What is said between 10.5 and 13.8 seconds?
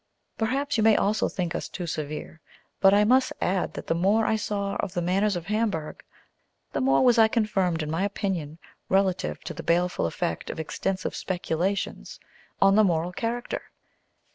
extensive speculations on the moral character.